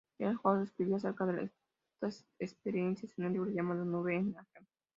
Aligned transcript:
Ter 0.17 0.33
Horst 0.41 0.71
escribió 0.71 0.95
acerca 0.95 1.27
de 1.27 1.43
estas 1.93 2.25
experiencias 2.39 3.13
en 3.19 3.25
un 3.25 3.33
libro 3.33 3.51
llamado 3.51 3.85
"Nube 3.85 4.15
en 4.15 4.35
Arnhem". 4.35 4.65